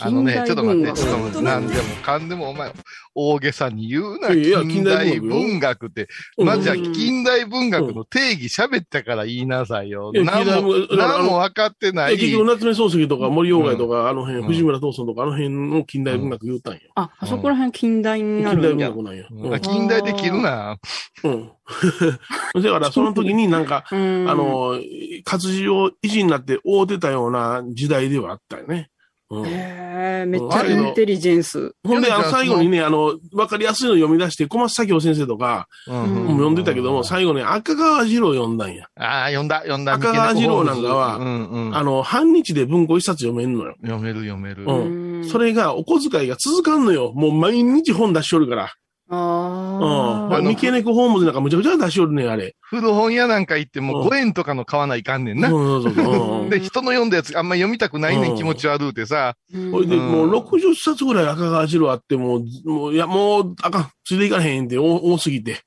[0.00, 2.72] あのね、ちょっと待って、ちょっと待って、うんなんでもかんでもお前、
[3.14, 6.08] 大げさに言うな、近代近代文学って。
[6.36, 10.12] うんまずじゃあ、近代文学の定義喋ったから言いなさいよ。
[10.14, 12.18] 何も何も分かってない。
[12.18, 16.80] 結局、夏目漱石とか森鴎外とか、あの辺、うん藤村東村とか、あの辺の近代文学言うたんよ。
[16.94, 18.90] あ、あそこら辺近代にな近代るんだ。
[18.90, 19.26] 文学なんよ。
[19.30, 20.78] うん近代できるな。
[21.24, 21.32] うん。
[21.32, 21.50] うん。
[22.62, 24.26] だから、その時になんか、うん。
[24.28, 24.78] あ、の、
[25.24, 28.90] 活字を維持になって大出たような時代ではあったよね。
[29.30, 31.72] うえ、めっちゃインテリジェンス。
[31.86, 38.86] ほんで、最後にね、あの、わかりやすいの読み出して、小松左京先生とかうんうんも読んでたけども、最後ね、赤川次郎読んだんや。
[38.96, 39.94] ああ、読んだ、読んだ。
[39.94, 41.76] 赤川次郎なんかはうんうん。
[41.76, 43.74] あの、半日で文庫一冊読めんのよ。
[43.82, 44.64] 読める読める。
[44.64, 47.12] うんんそれが、お小遣いが続かんのよ。
[47.14, 48.72] もう毎日本出しおるから。
[49.10, 49.18] うん。
[49.18, 50.36] ああ。
[50.36, 52.56] あの三毛猫ホームズなんかむちゃくちゃ出しおるねん、あれ。
[52.60, 55.48] 古本屋なんか行ってもうん5円とかの買わないかんねんな。
[55.48, 56.42] そうそうそう。
[56.42, 59.36] うんで、人の読んだやつあんま読みたくないねうんん気持ち悪うてさ。
[59.52, 65.60] うんほいで、うんもう60冊ぐらい赤川次郎あって、もう、もう、いや、もう、あかん、ついていかへんって多多すぎて。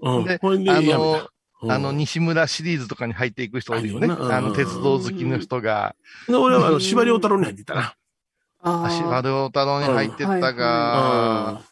[0.00, 0.24] うん。
[0.24, 1.28] でほいで、あの
[1.68, 4.08] あの、西村シリーズとかに入っていく人おるよね。
[4.08, 5.94] あの、鉄道好きの人が。
[6.26, 7.94] で俺は、あの、司馬遼太郎に入ってたな。
[8.62, 9.22] あ足あ。
[9.22, 10.40] 軽太郎に入ってったうん。
[10.40, 11.62] が、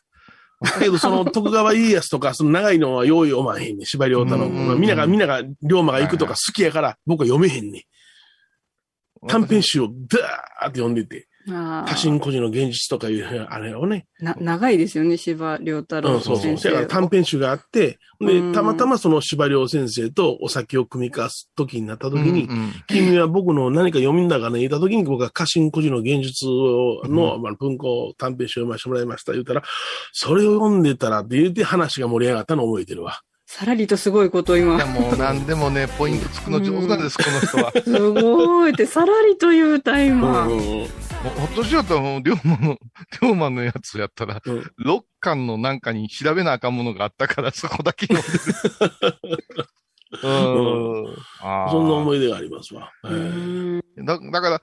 [0.61, 4.49] だけど、その、徳川家康とか、その長いのは用意おまへんねん、司馬遼太郎。
[4.49, 9.29] みんなが、みんなが、龍馬が行くとか好きやから、僕は読めへんねん。
[9.29, 16.57] 短編集をダーって読んでて、あ家臣孤児の現実とかいう、あれをね、な長いですよね、柴良太郎うん、そうそう。
[16.57, 16.91] 先そやから生。
[16.91, 29.33] 短編集があって、うんで、たまたまその司馬遼先生とお酒を組み交わす時になった時に、うんうん君は僕の何か読みんだかね、言った時に僕は家臣孤児の現実をの、まあ、文庫短編集を読ませてもらいました。
[29.33, 29.63] 言ったら、
[30.13, 33.21] それを読んでたらって言って話が盛り上がったのを覚えてるわ。
[33.51, 34.85] さらりとすごいことい今や。
[34.85, 37.73] もう何でもね、ポイントつくの上手なんです、この人は。
[37.83, 40.47] すごいって、さらりと言うたうん今。
[40.47, 42.79] うんうんもうほっとしようともう、龍馬の、
[43.23, 49.67] 龍馬のやつやったら、うん六巻のなんかに調べなあかんものがあったから、そこだけ読んでる。
[50.23, 51.17] うん。
[51.73, 52.93] そんな思い出がありますわ。
[53.03, 54.63] だだから、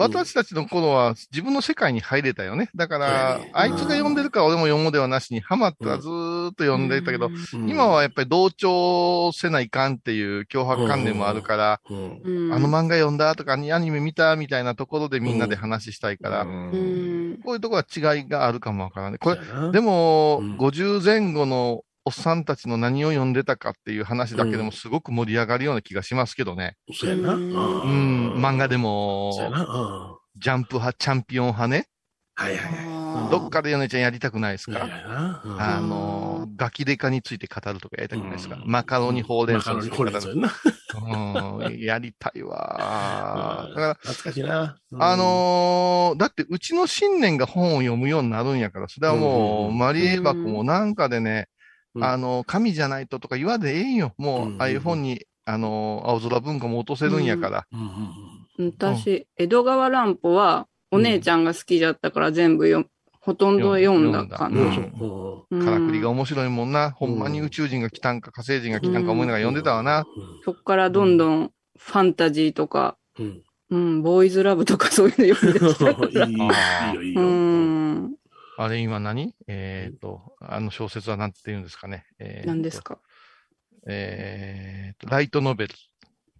[0.00, 2.70] 私たちの頃は自分の世界に入れたよね。
[2.74, 7.68] だからはい、あいつが読んでるから俺も読もうではなしに、ハマったらずーっと読んでいたけど、うん。
[7.68, 19.18] 今はやっぱり同調せないかんっていう脅迫観念もあるから、あの漫画読んだとか、アニメ見たみたいなところでみんなで話したいから、こういうところは違いがあるかもわからない。
[19.18, 20.56] これ、でも、うん。
[20.56, 26.76] 50前後のおっさんたちの何を読んでたかっていう話だけでもすごく盛り上がるような気がしますけどね。
[26.94, 27.34] そうやな。
[27.34, 29.64] うんうん、漫画でもそう、やな。
[29.64, 31.86] うんジャンプ派、チャンピオン派ね。
[32.36, 33.30] はいはいはい。
[33.30, 34.78] どっかでヨネちゃんやりたくないですか？
[34.78, 35.42] な。
[35.44, 38.54] うんあの、ガキデカについて語るとかやりたくないですか？
[38.54, 41.66] うんマカロニほうれん草マカロニについて語るほうれん草やな。
[41.66, 43.66] うん、やりたいわ。
[43.68, 44.78] うんだから、懐かしいな。
[44.92, 51.48] うんあ、のーだってうちの新年が本を読むようになるんやから、それはもう、うんマリエバクもなんかでね、
[51.94, 54.14] うんあの、神じゃないととか言わでええんよ。
[54.16, 57.66] もう、うんああいう本に、あの、青空文化も落とせるんやから。
[57.72, 64.60] うんうんうん私、江戸川乱歩は、お姉ちゃんが好きだったから全部読む、ほとんど読んだかな。
[65.64, 66.90] からくりが面白いもんな。
[66.90, 70.04] ほんまに宇宙人が来たんか火星人が来たんか思いながら読んでたわな。
[70.44, 73.42] そっからどんどんファンタジーとか、うん。
[73.70, 76.26] うん、ボーイズラブとかそういうの読んでた。
[76.26, 78.19] いいよ、いいよ。
[78.60, 78.64] うん。
[78.66, 79.34] あれ今何？
[79.46, 82.04] えっ、と、あの小説は何て言うんですかね？
[82.18, 82.98] えーと何ですか？
[83.88, 85.74] えーと、ライトノベル。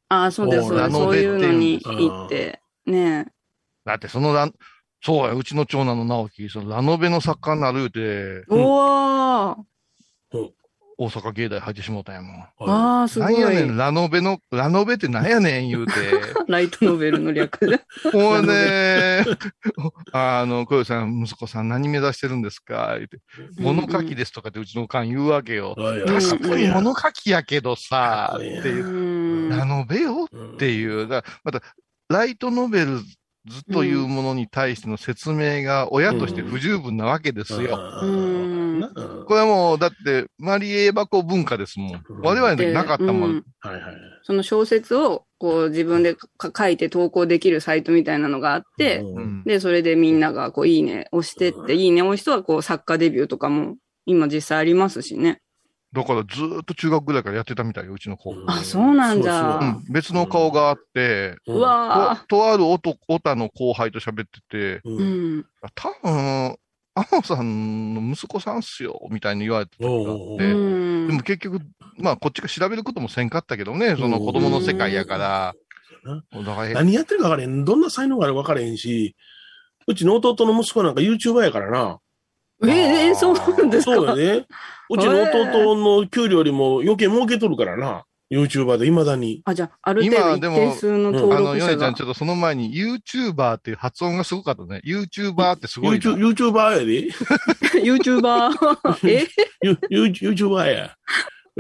[0.09, 0.81] ああ、そうです、そうです。
[0.83, 3.27] ラノそういうベっていうのに行って、ね
[3.85, 4.53] だってそのラン、
[5.03, 8.45] そうや、うちの長男の直樹、そのラノベの作家になる言うて、え。
[8.51, 9.57] おー
[11.03, 12.41] 大阪芸大入ってしもうたんやもん。
[12.41, 13.33] はああ、すごい。
[13.41, 15.93] なんやねん、ラノベの、ラノベってなんやねん言うて。
[16.47, 17.81] ライトノベルの略で。
[18.13, 19.25] もうね、
[20.13, 22.97] あの、小遊さん、息子さん何目指してるんですか？
[22.99, 23.19] 言うて、
[23.63, 25.75] 物書きですとかってうちのおかん言うわけよ。
[25.75, 29.47] 確かに物書きやけどさ、っていうう。
[29.47, 29.49] ん。
[29.49, 31.09] ラノベよっっていう。
[31.09, 31.63] だまた、
[32.11, 32.99] ライトノベル
[33.47, 37.79] ズというものに対しての説明が親として不十分なわけですよ。
[38.03, 38.61] うん
[39.27, 42.05] これはもう、だって、マリエ箱文化ですもん。
[42.23, 43.31] 我々の時なかったもん。
[43.31, 43.83] うんはいはい。
[44.23, 53.77] その小説を、こう自分でか書いて投稿できるサイトみたいなのがあって、ううんんで、それでみんなが、こう、いいね押してって、いいね押す人は、こう、作家デビューとかも、
[54.07, 55.41] 今実際ありますしね。
[55.93, 58.35] だからずーっと中学ぐらいからやってたみたいよ、うちの子。
[58.47, 65.03] あそうなんだうあん、別の顔があって、ううわととあるおと、おたの後輩と喋ってて、う。
[65.03, 65.47] んん。
[65.75, 66.57] 多分、
[66.95, 71.61] アマさんの息子さんっすよ、みたいに言われた時があって、うんでも結局、
[71.99, 75.55] まあこっちが調べることもせんかったけどね、その子供の世界やから、
[76.05, 77.65] だからえ何やってるか分からへん。
[77.65, 79.17] どんな才能があるか分からへんし、
[79.89, 81.99] うちの弟の息子なんか YouTuber やからな。
[82.67, 83.95] ええそうなんですか？
[83.95, 84.47] そうやね。
[84.91, 88.05] うちの弟の給料よりも余計儲けとるからな。
[88.33, 89.43] YouTuber で未だに。
[89.45, 92.03] あ、じゃあ、ある程度一今でも定数のあ登の、録者がヨネちゃん、ち。
[92.03, 94.81] ょっとその前に YouTuber っていう発音がすごかったね。
[94.85, 97.09] YouTuber ってすごい YouTuber やで。
[97.83, 98.53] YouTuber？
[99.09, 99.27] え
[99.63, 100.95] ？You- You- YouTuber や。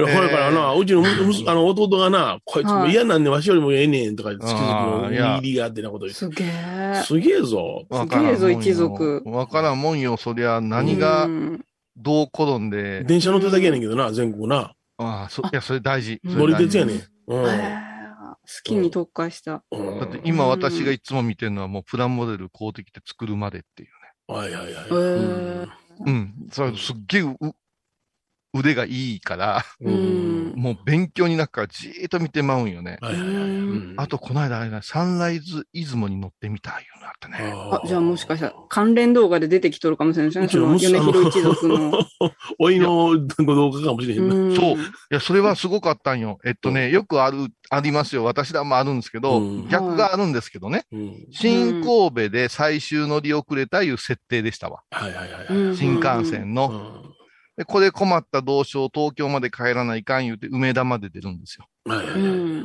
[0.06, 6.18] いや、ほやからな、うちのむ息子あの弟がな、こいつも嫌なんでわしよりもええねんとか、月々のあーいや入りがあってなこと言って。
[6.18, 7.02] すげえ。
[7.04, 7.86] すげえぞ。
[7.92, 11.64] すげえぞ一族わからんもんよ、そりゃ何がうん
[11.96, 13.04] どう転んで。
[13.04, 14.74] 電車乗ってるだけやねんけどな、全国な。
[14.98, 16.20] ああ、そ、いや、それ大事。
[16.24, 17.00] うんそれ大事森鉄やねん。
[17.26, 19.62] 好きに特化した。
[19.70, 23.90] うんだって今私がいつも見てるのはもうプラモデル買うてきて作るまでっていう
[24.32, 24.72] はいはいはい。
[24.74, 25.72] へーね。
[26.06, 26.34] うん。
[26.52, 27.36] それすっげえう
[28.52, 32.98] 腕がいいから、うんうんもう勉強になるからじーっと見てまうんよね。
[33.00, 37.52] はいはいはいうんあと、この間あれだ、サンライズ出雲に乗ってみたいいうのあったね。
[37.54, 40.48] あ、じゃあもしかしたら関連動画で出てきとるかもしれないですね。
[40.48, 41.92] その、うちの米広一族の。
[42.58, 43.10] おいの
[43.44, 44.34] ご動画かもしれへんな。
[44.34, 44.78] んそうい
[45.10, 46.38] や、それはすごかったんよ。
[46.44, 48.24] えっとね、よくある、ありますよ。
[48.24, 50.84] 私らもあるんですけど、うん逆があるんですけどね。
[50.92, 54.82] うん新神戸で最終乗り遅れたいう設定でしたわ。
[54.90, 55.46] はいはいはい。
[55.48, 57.04] うん新幹線の。
[57.60, 61.66] うんで、これ困った同賞東京まで帰らないかん言うて、梅田まで出るんですよ。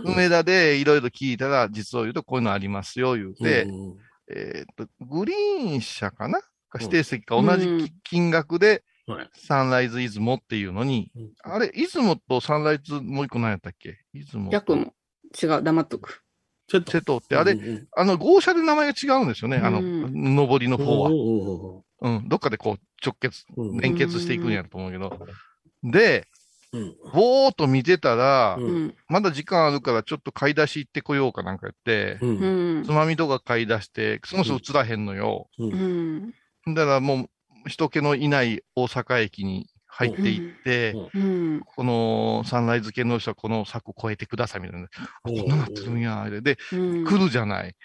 [0.06, 3.98] 梅田でいろいろ聞いたら、実を言うとこういうのありますよ、言うて、うん。
[4.32, 6.40] えーっと、グリーン車かな？
[6.40, 9.30] か指定席か同じき金額で、はい。
[9.34, 11.34] サンライズ出雲っていうのに、うん。
[11.44, 14.00] あれ、出雲とサンライズもう一個何やったっけ？
[14.14, 14.52] 出雲と。
[14.52, 14.94] 逆も。
[15.44, 16.22] 違う、黙っとく。
[16.68, 20.38] ちょっと瀬戸って、あれ、うんうんあの、号車で名前が違うんですよね、あの、うん。
[20.38, 21.84] 上りの方は。
[22.06, 23.46] ううん、どっかでこう、直結、
[23.80, 25.20] 連結していくんやと思うけど。
[25.84, 26.36] で、うん
[27.14, 28.96] ぼーっと見てたら、うんうん。
[29.08, 32.92] まだ時間あるからちょっと買い出し行ってこようかなんかやって、うんうんつ。
[32.92, 35.48] まみとか買い出して、そもそも映らへんのよ。
[35.58, 36.34] うん
[36.66, 36.74] うん。
[36.76, 37.30] だからもう、
[37.70, 41.26] 人気のいない大阪駅に入っていって、うんう
[41.58, 41.62] ん。
[41.62, 44.88] このサンライズ系の人はこの柵越えてくださいみたいな。
[44.92, 47.06] あ、こんななってるんや、あれで、うん。
[47.06, 47.76] 来るじゃない。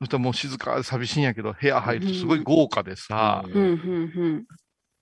[0.00, 3.42] うんそしたらもう静かで寂しいんやけど、部屋入るとすごい豪華でさ。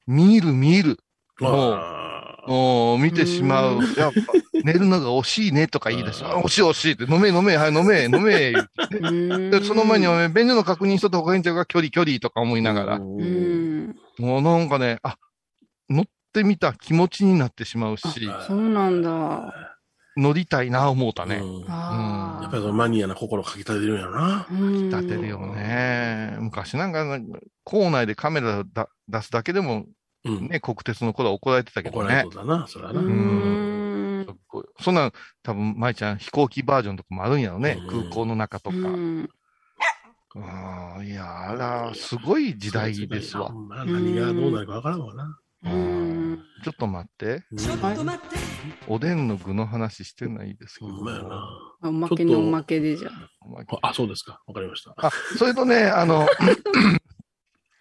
[0.07, 0.99] 見る見る。
[1.41, 2.05] まもうあ
[2.47, 3.95] もう見てしまううん。
[3.95, 6.25] やっぱ、寝るのが惜しいねとか言い出す。
[6.25, 12.99] あ惜しい惜しいって、飲め飲め、はい飲め、飲め、言ってその前に、お前、便所の確認しとった方がいいんちゃうか、距離、距離とか思いながら。
[12.99, 15.17] もうなんかね、あ、
[15.89, 18.03] 乗ってみた気持ちになってしまうし、
[18.47, 19.74] そうなんだ。
[20.17, 21.37] 乗りたいな、思うたね。
[21.37, 21.61] うん。
[21.61, 24.47] やっぱりそのマニアな心をかき立てるんやろな。
[24.51, 26.37] うん立てるよね。
[26.41, 27.19] 昔なんか、
[27.65, 29.87] 校内でカメラだ出すだけでも、
[30.25, 30.49] うん。
[30.49, 32.29] ね、国鉄の頃は怒られてたけどね怒られそ。
[32.29, 33.01] うだな、それはな。
[33.01, 34.39] ううんん。
[34.81, 37.79] そんなん、多分、舞ちゃん飛行機バージョンとかもあるんやろね。
[37.81, 38.77] うん空港の中とか。
[38.77, 39.31] うん
[40.37, 43.55] ああいや、あら、すごい時代ですわほ。
[43.61, 45.39] んま何がどうなるかわからんわな。
[45.65, 46.24] うん。
[46.65, 47.45] ちょっと待って。
[47.53, 48.45] うんはい
[48.89, 50.91] おでんの具の話してないですけど。
[50.91, 51.59] まやな。
[51.83, 53.11] おまけのおまけでじゃ
[53.81, 53.89] あ。
[53.89, 54.41] あ、そうですか。
[54.47, 54.95] わかりました。
[54.97, 56.27] あ、それとね、あの、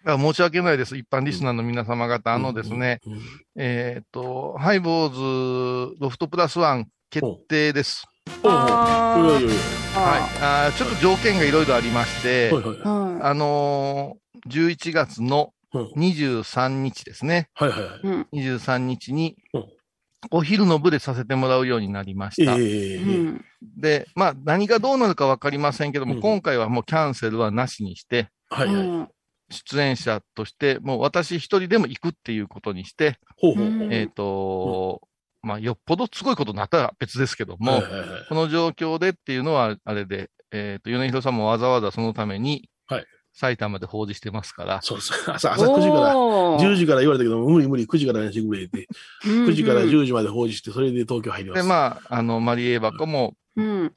[0.06, 0.96] あ申し訳ないです。
[0.96, 3.12] 一般リスナーの皆様方、あのですね、うん。
[3.14, 3.20] うん
[3.56, 8.06] えっ、と、ハイボーズロフトプラスワン決定です。
[8.42, 10.42] はい。
[10.42, 12.78] あーちょっと条件がいろいろありまして、はいはい。
[12.78, 17.48] はあのー、11月のうん23日ですね。
[17.54, 18.00] はいはいはいい。。
[18.02, 18.28] うん。
[18.32, 19.64] 23日にうん、
[20.30, 22.56] お昼の部でさせてもらうようになりました。
[23.76, 28.86] で、まあ、何がどうなるかわかりませんけども、うん今回はもうキャンセルはなしにして、はいはい。
[28.86, 29.08] うん
[29.50, 35.02] 出演者として、もう私一人でも行くっていうことにして、ほうほうえっ、と、
[35.42, 42.68] まあ、よっぽどすごいことになったら別ですけども、はいはいはいこの状況でっていうのは、あれで、えっ、と、米広さんもわざわざそのためにはい、
[43.34, 45.12] 埼玉で報じしてますから、そうです。
[45.30, 48.88] 朝、朝9時から、おー10時から言われたけど、無理無理、9時からにしてくれって、
[49.26, 51.66] うん9時から10時まで放置して、それで東京入りまで、す。
[51.66, 53.92] まあ、あの、マリエバコも、うん。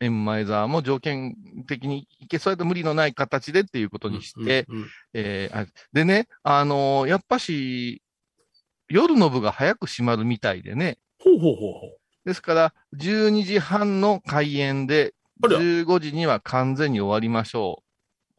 [0.00, 1.36] エンマイザーも条件
[1.68, 8.02] 的にいけそうやと無理のない形でっていうことにして、うんうんうんえーあでね、あのーやっぱし、
[8.88, 11.98] 夜の部が早く閉まるみたいでね、ほうほうほうほう。
[12.24, 17.91] ですから、12時半の開演で、あら15時には完全に終わりましょう。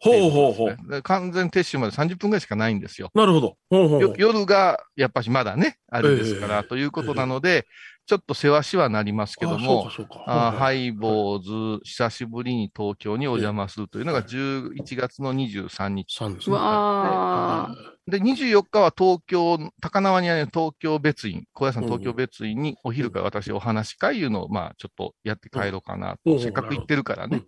[0.04, 0.92] ほうほうほう。
[0.92, 3.10] で完全撤収まで30分ぐらいしかないんですよ。
[3.16, 3.58] なるほど。
[3.70, 4.16] ほうほう。
[4.18, 7.66] 夜がやっぱしまだね、あれですから、ええということなので、
[8.06, 9.88] ちょっと世話しはなりますけども。
[10.26, 16.08] ハイボーズ、久しぶりに東京にお邪魔するというのがええ11月の23日。
[16.08, 16.56] うさんですね。
[16.56, 18.12] わー。
[18.12, 21.86] で、24日は東京、高輪にある東京別院、小屋さん。
[21.86, 26.34] 東京別院にお昼から私お話し会いうのを、まあ、ちょっとやって帰ろうかなうん。
[26.38, 27.44] と、せっかく行ってるからね。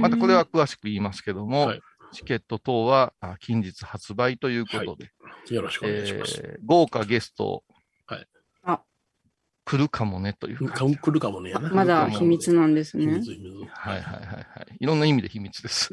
[0.00, 1.80] またこれは詳しく言いますけども、はい。
[2.12, 5.10] チケット等はあ近日発売ということで、
[5.54, 6.40] よろしくお願いします。
[6.44, 7.64] えー豪華ゲスト、
[9.72, 10.98] 来るかもねというか感じ。
[10.98, 11.54] 来るかもね。
[11.54, 13.32] まだ秘密なんですね秘密。
[13.32, 13.70] 秘密。
[13.72, 14.44] はいはいはいはい。
[14.78, 15.90] いろんな意味で秘密です。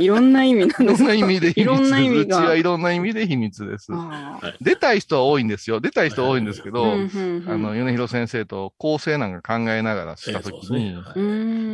[0.00, 1.60] いろんな意味なんいろんですな意味で秘密です。
[1.60, 3.92] いろんな意味がうちはいろんな意味で秘密です。
[4.60, 5.80] 出たい人は多いんですよ。
[5.80, 10.94] 出たい人は多いんですけど、あの、米広先生と構成なんか考えながらしたときに、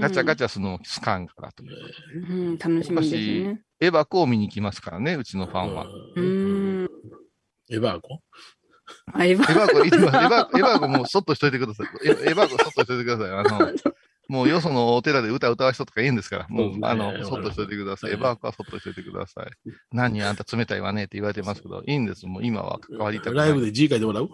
[0.00, 2.26] ガチャガチャするのもスカンからという。
[2.29, 3.61] うん、楽しみですね。
[3.81, 5.87] エバコを見に来ますからね、うちのファンは。
[5.87, 6.88] うー
[9.18, 9.22] ん。
[9.22, 11.87] エバーコあ、エヴァエバコ、エバエバコもうそっとしといてください。
[12.27, 13.31] エエバコそっとしといてください。
[13.31, 13.72] あの、
[14.29, 18.12] もうよそのお寺で歌歌わ人とかいいんですから、もう、あの、そっとしといてください。
[18.12, 19.46] エバコはそっとしといてください。
[19.92, 22.27] 何あんた冷たいわねって言われてますけど、いいんです。
[22.27, 23.51] もう今は関わりたくない。
[23.51, 24.29] ライブで字書いてもらう？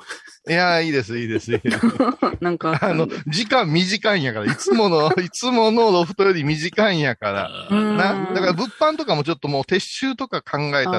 [0.48, 1.52] いやー、いいです、いいです。
[1.52, 1.78] いいです
[2.40, 7.50] なんか、あの、時間短いんやから、いつもの、 いつものロフトより短いんやから。
[7.70, 10.90] うんな、だから物販とかもちょっともう撤収とか考えた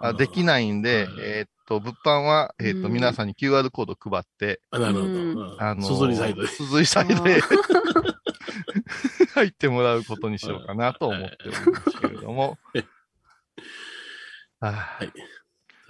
[0.00, 5.56] ら、できないんで、うんえーっと、物販は、えーっと、うん皆さんに QR コード配って、あなるほど。
[5.62, 6.48] あの、すずりサイドで。
[6.48, 7.40] すずりサイドで
[9.34, 12.58] 入ってもらうことにしようかなと思っておりますけれども。
[14.60, 15.12] はい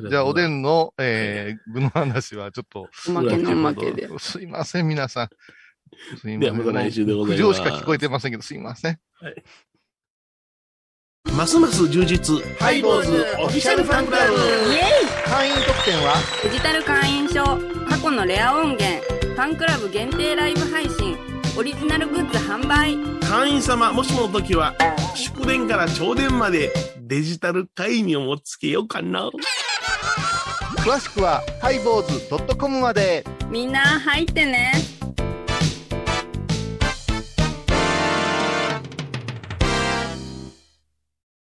[0.09, 4.09] じゃあ、おでんの、えー、具の話はちょっと、おまけのおまけで。
[4.19, 5.29] すいません、皆さん。
[5.29, 5.35] す
[6.13, 6.41] いません。
[6.41, 8.99] ではまた来週でございます苦情しか聞こえてませんけど、すいません。
[11.43, 12.41] ますます充実。
[12.61, 14.33] ハイボーズオフィシャルファンクラブ。
[14.73, 14.83] イエ
[15.27, 16.15] 会員特典は？
[16.45, 17.43] イデジタル会員証、
[17.89, 21.19] 過去のレア音源、ファンクラブ限定ライブ配信、
[21.59, 22.97] オリジナルグッズ販売。
[23.29, 24.73] 会員様、もしもの時は、
[25.17, 29.29] 祝電から朝電までデジタル会員をもつけようかな。
[30.77, 33.25] 詳しくは、ハイボーズ .com まで。
[33.51, 34.75] みんな入ってね。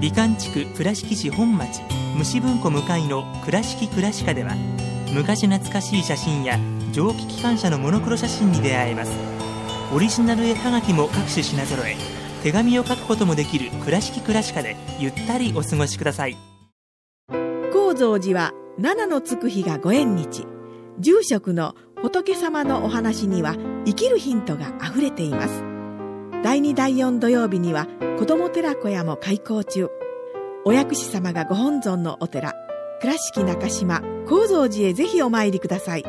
[0.00, 1.80] 美観地区倉敷市本町
[2.16, 4.54] 虫文庫向かいの「倉敷倉歯科」では
[5.12, 6.58] 昔懐かしい写真や
[6.92, 9.12] 蒸気機関車のモノクロ写真に出会えます。
[9.94, 11.96] オリジナル絵はがきも各種品揃え
[12.42, 16.36] 手紙を書くこともできる「倉敷倉歯科」でゆったりお過ごしください。
[17.72, 20.46] 高蔵寺は七のつく日がご縁日。
[21.00, 23.54] 住職の仏様のお話には
[23.86, 25.77] 生きるヒントがあふれています。
[26.42, 27.86] 第2第4土曜日には
[28.18, 29.88] 子ども寺小屋も開校中。
[30.64, 32.54] お薬師様がご本尊のお寺
[33.00, 36.04] 倉敷中島・高蔵寺へぜひお参りください。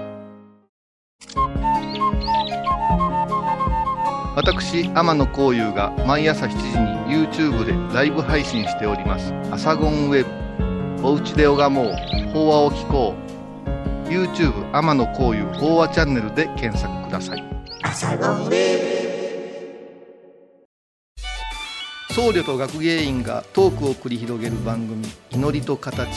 [4.36, 10.30] 私天野幸雄が毎朝7時に YouTube でライブ配信しております「アサゴンウェブ」
[11.06, 11.94] 「おうちで拝もう。
[12.34, 13.30] 法話を聞こう」
[14.10, 17.44] YouTube 天野幸雄法話チャンネルで検索ください
[22.12, 26.10] 僧侶と学芸員がトークを繰り広げる番組「祈りと形」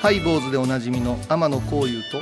[0.00, 2.20] ハイボーズでおなじみの天野幸雄と